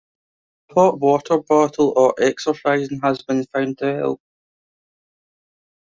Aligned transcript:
A 0.71 0.73
hot 0.73 0.99
water 0.99 1.37
bottle 1.43 1.93
or 1.95 2.15
exercising 2.17 3.01
has 3.03 3.21
been 3.21 3.45
found 3.53 3.77
to 3.77 3.85
help. 3.95 4.21